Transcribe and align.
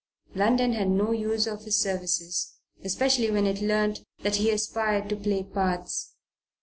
London 0.33 0.73
had 0.73 0.89
no 0.89 1.11
use 1.11 1.45
for 1.45 1.57
his 1.57 1.77
services, 1.77 2.55
especially 2.83 3.29
when 3.29 3.45
it 3.45 3.61
learned 3.61 4.03
that 4.23 4.37
he 4.37 4.49
aspired 4.49 5.07
to 5.09 5.15
play 5.15 5.43
parts. 5.43 6.15